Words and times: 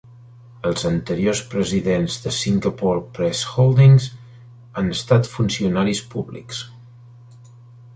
Els 0.69 0.85
anteriors 0.89 1.41
presidents 1.51 2.15
de 2.23 2.33
Singapore 2.39 3.05
Press 3.19 3.45
Holdings 3.53 4.11
han 4.81 4.93
estat 4.99 5.33
funcionaris 5.39 6.07
públics. 6.17 6.69